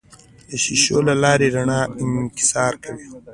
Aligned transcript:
د 0.49 0.51
شیشو 0.63 0.97
له 1.07 1.13
لارې 1.23 1.47
رڼا 1.55 1.81
انکسار 2.01 2.73
کوي. 2.83 3.07